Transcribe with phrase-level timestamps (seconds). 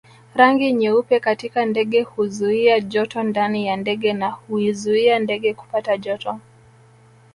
[0.35, 6.39] Rangi nyeupe katika ndege huzuia joto ndani ya ndege na huizuia ndege kupata joto